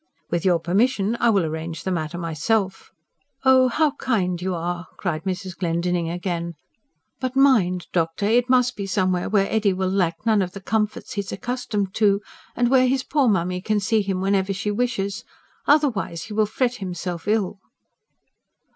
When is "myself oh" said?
2.17-3.67